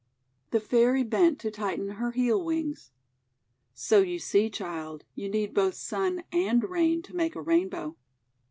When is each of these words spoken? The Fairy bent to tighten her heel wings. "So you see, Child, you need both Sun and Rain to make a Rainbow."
The 0.49 0.59
Fairy 0.59 1.03
bent 1.03 1.37
to 1.41 1.51
tighten 1.51 1.89
her 1.89 2.09
heel 2.09 2.43
wings. 2.43 2.89
"So 3.75 3.99
you 3.99 4.17
see, 4.17 4.49
Child, 4.49 5.03
you 5.13 5.29
need 5.29 5.53
both 5.53 5.75
Sun 5.75 6.23
and 6.31 6.63
Rain 6.67 7.03
to 7.03 7.15
make 7.15 7.35
a 7.35 7.41
Rainbow." 7.43 7.95